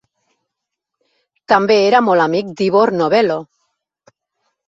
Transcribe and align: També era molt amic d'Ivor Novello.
També 1.53 1.77
era 1.91 2.01
molt 2.07 2.25
amic 2.27 2.49
d'Ivor 2.61 2.95
Novello. 3.03 3.39